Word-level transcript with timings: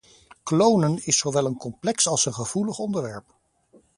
Klonen 0.43 0.99
is 1.05 1.17
zowel 1.17 1.45
een 1.45 1.57
complex 1.57 2.07
als 2.07 2.25
een 2.25 2.33
gevoelig 2.33 2.79
onderwerp. 2.79 3.35